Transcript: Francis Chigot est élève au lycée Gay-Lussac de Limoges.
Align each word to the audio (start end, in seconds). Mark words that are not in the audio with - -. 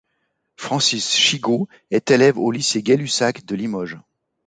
Francis 0.55 1.15
Chigot 1.15 1.67
est 1.91 2.09
élève 2.09 2.39
au 2.39 2.49
lycée 2.49 2.81
Gay-Lussac 2.81 3.45
de 3.45 3.53
Limoges. 3.55 3.99